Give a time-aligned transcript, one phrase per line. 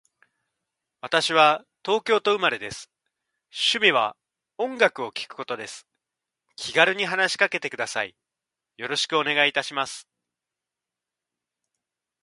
[1.01, 2.89] 私は東京都生まれです。
[3.53, 4.17] 趣味は
[4.57, 5.85] 音楽を聴くことです。
[6.55, 8.15] 気軽に話しかけてください。
[8.77, 10.07] よろしくお願いいたします。